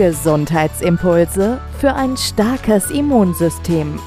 [0.00, 4.00] Gesundheitsimpulse für ein starkes Immunsystem.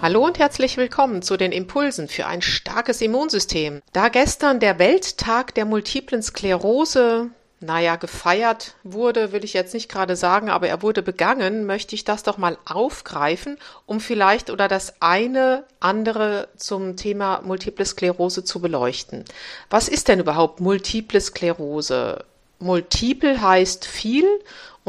[0.00, 3.82] Hallo und herzlich willkommen zu den Impulsen für ein starkes Immunsystem.
[3.92, 7.28] Da gestern der Welttag der multiplen Sklerose
[7.60, 12.04] naja, gefeiert wurde, will ich jetzt nicht gerade sagen, aber er wurde begangen, möchte ich
[12.04, 18.60] das doch mal aufgreifen, um vielleicht oder das eine andere zum Thema Multiple Sklerose zu
[18.60, 19.26] beleuchten.
[19.68, 22.24] Was ist denn überhaupt Multiple Sklerose?
[22.60, 24.26] Multiple heißt viel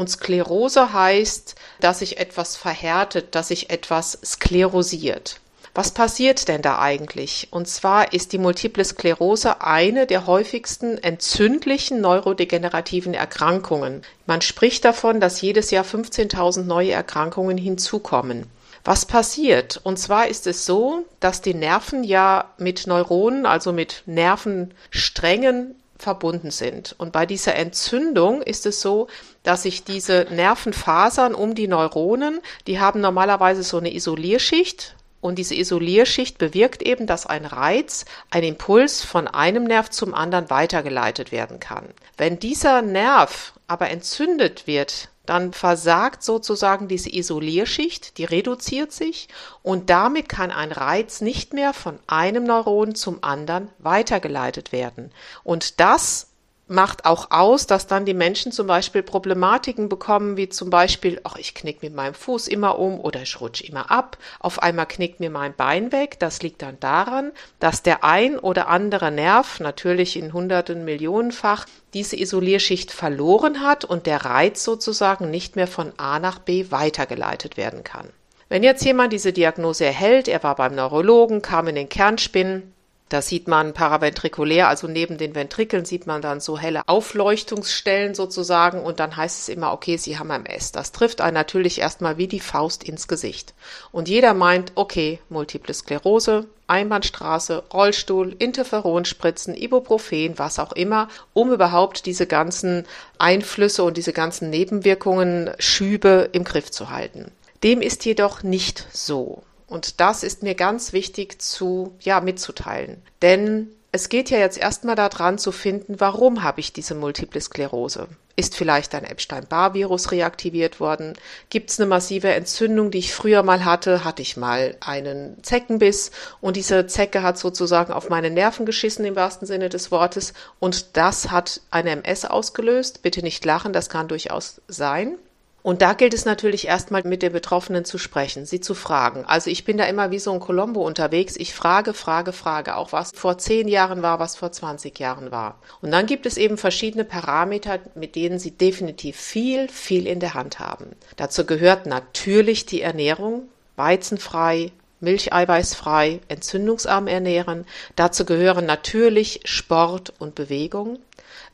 [0.00, 5.40] und Sklerose heißt, dass sich etwas verhärtet, dass sich etwas sklerosiert.
[5.74, 7.48] Was passiert denn da eigentlich?
[7.50, 14.02] Und zwar ist die Multiple Sklerose eine der häufigsten entzündlichen neurodegenerativen Erkrankungen.
[14.26, 18.46] Man spricht davon, dass jedes Jahr 15.000 neue Erkrankungen hinzukommen.
[18.84, 19.80] Was passiert?
[19.84, 26.50] Und zwar ist es so, dass die Nerven ja mit Neuronen, also mit Nervensträngen verbunden
[26.50, 26.94] sind.
[26.98, 29.08] Und bei dieser Entzündung ist es so,
[29.42, 35.54] dass sich diese Nervenfasern um die Neuronen, die haben normalerweise so eine Isolierschicht, und diese
[35.54, 41.60] Isolierschicht bewirkt eben, dass ein Reiz, ein Impuls von einem Nerv zum anderen weitergeleitet werden
[41.60, 41.88] kann.
[42.16, 49.28] Wenn dieser Nerv aber entzündet wird, dann versagt sozusagen diese Isolierschicht, die reduziert sich
[49.62, 55.12] und damit kann ein Reiz nicht mehr von einem Neuron zum anderen weitergeleitet werden.
[55.44, 56.29] Und das
[56.70, 61.36] macht auch aus, dass dann die Menschen zum Beispiel Problematiken bekommen, wie zum Beispiel, ach,
[61.36, 65.18] ich knick mit meinem Fuß immer um oder ich rutsche immer ab, auf einmal knickt
[65.18, 66.18] mir mein Bein weg.
[66.20, 72.16] Das liegt dann daran, dass der ein oder andere Nerv, natürlich in hunderten Millionenfach, diese
[72.16, 77.82] Isolierschicht verloren hat und der Reiz sozusagen nicht mehr von A nach B weitergeleitet werden
[77.82, 78.08] kann.
[78.48, 82.72] Wenn jetzt jemand diese Diagnose erhält, er war beim Neurologen, kam in den Kernspinnen,
[83.10, 88.80] da sieht man paraventrikulär, also neben den Ventrikeln sieht man dann so helle Aufleuchtungsstellen sozusagen
[88.80, 90.70] und dann heißt es immer, okay, Sie haben MS.
[90.70, 93.52] Das trifft einen natürlich erstmal wie die Faust ins Gesicht.
[93.90, 102.06] Und jeder meint, okay, Multiple Sklerose, Einbahnstraße, Rollstuhl, Interferonspritzen, Ibuprofen, was auch immer, um überhaupt
[102.06, 102.86] diese ganzen
[103.18, 107.32] Einflüsse und diese ganzen Nebenwirkungen, Schübe im Griff zu halten.
[107.64, 109.42] Dem ist jedoch nicht so.
[109.70, 113.00] Und das ist mir ganz wichtig zu, ja, mitzuteilen.
[113.22, 118.08] Denn es geht ja jetzt erstmal daran zu finden, warum habe ich diese Multiple Sklerose?
[118.34, 121.14] Ist vielleicht ein Epstein-Barr-Virus reaktiviert worden?
[121.50, 124.04] Gibt es eine massive Entzündung, die ich früher mal hatte?
[124.04, 126.10] Hatte ich mal einen Zeckenbiss
[126.40, 130.96] und diese Zecke hat sozusagen auf meine Nerven geschissen im wahrsten Sinne des Wortes und
[130.96, 133.02] das hat eine MS ausgelöst?
[133.02, 135.16] Bitte nicht lachen, das kann durchaus sein.
[135.62, 139.24] Und da gilt es natürlich erstmal mit den Betroffenen zu sprechen, sie zu fragen.
[139.26, 141.36] Also ich bin da immer wie so ein Colombo unterwegs.
[141.36, 145.58] Ich frage, frage, frage, auch was vor zehn Jahren war, was vor 20 Jahren war.
[145.82, 150.34] Und dann gibt es eben verschiedene Parameter, mit denen sie definitiv viel, viel in der
[150.34, 150.86] Hand haben.
[151.16, 157.66] Dazu gehört natürlich die Ernährung, weizenfrei, milcheiweißfrei, entzündungsarm ernähren.
[157.96, 160.98] Dazu gehören natürlich Sport und Bewegung.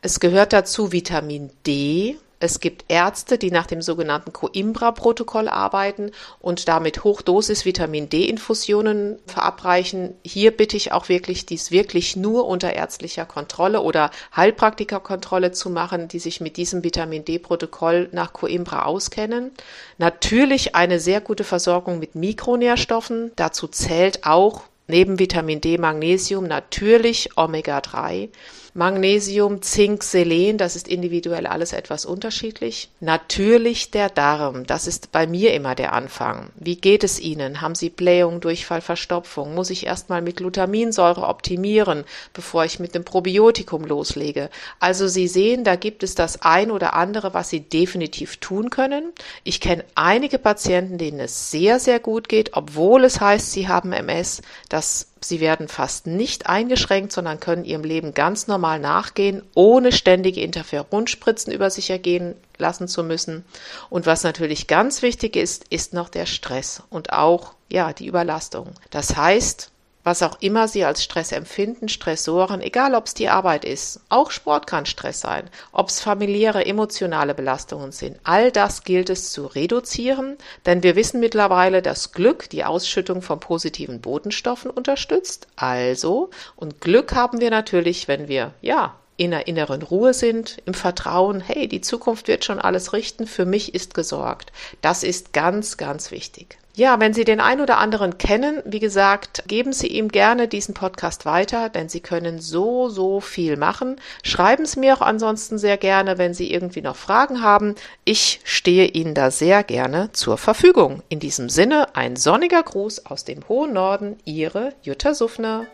[0.01, 6.67] Es gehört dazu Vitamin D, es gibt Ärzte, die nach dem sogenannten Coimbra-Protokoll arbeiten und
[6.67, 10.13] damit Hochdosis Vitamin D-Infusionen verabreichen.
[10.23, 16.07] Hier bitte ich auch wirklich, dies wirklich nur unter ärztlicher Kontrolle oder Heilpraktikerkontrolle zu machen,
[16.07, 19.51] die sich mit diesem Vitamin D-Protokoll nach Coimbra auskennen.
[19.97, 23.31] Natürlich eine sehr gute Versorgung mit Mikronährstoffen.
[23.35, 28.29] Dazu zählt auch neben Vitamin D, Magnesium natürlich Omega-3.
[28.77, 32.89] Magnesium, Zink, Selen, das ist individuell alles etwas unterschiedlich.
[32.99, 36.51] Natürlich der Darm, das ist bei mir immer der Anfang.
[36.55, 37.61] Wie geht es Ihnen?
[37.61, 39.55] Haben Sie Blähung, Durchfall, Verstopfung?
[39.55, 42.03] Muss ich erstmal mit Glutaminsäure optimieren,
[42.33, 44.51] bevor ich mit dem Probiotikum loslege?
[44.79, 49.11] Also Sie sehen, da gibt es das ein oder andere, was Sie definitiv tun können.
[49.43, 53.91] Ich kenne einige Patienten, denen es sehr, sehr gut geht, obwohl es heißt, sie haben
[53.91, 54.43] MS.
[54.69, 60.41] Das Sie werden fast nicht eingeschränkt, sondern können ihrem Leben ganz normal nachgehen, ohne ständige
[60.41, 63.45] Interferonspritzen über sich ergehen lassen zu müssen.
[63.89, 68.71] Und was natürlich ganz wichtig ist, ist noch der Stress und auch, ja, die Überlastung.
[68.89, 69.71] Das heißt,
[70.07, 74.31] was auch immer Sie als Stress empfinden, Stressoren, egal ob es die Arbeit ist, auch
[74.31, 79.47] Sport kann Stress sein, ob es familiäre, emotionale Belastungen sind, all das gilt es zu
[79.47, 85.47] reduzieren, denn wir wissen mittlerweile, dass Glück die Ausschüttung von positiven Botenstoffen unterstützt.
[85.57, 90.73] Also, und Glück haben wir natürlich, wenn wir, ja, in der inneren Ruhe sind, im
[90.73, 94.51] Vertrauen, hey, die Zukunft wird schon alles richten, für mich ist gesorgt.
[94.81, 96.57] Das ist ganz, ganz wichtig.
[96.77, 100.75] Ja, wenn Sie den ein oder anderen kennen, wie gesagt, geben Sie ihm gerne diesen
[100.75, 103.99] Podcast weiter, denn Sie können so, so viel machen.
[104.21, 107.73] Schreiben Sie mir auch ansonsten sehr gerne, wenn Sie irgendwie noch Fragen haben.
[108.05, 111.01] Ich stehe Ihnen da sehr gerne zur Verfügung.
[111.09, 115.65] In diesem Sinne ein sonniger Gruß aus dem hohen Norden, Ihre Jutta Suffner.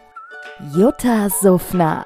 [0.74, 2.06] Jutta Suffner.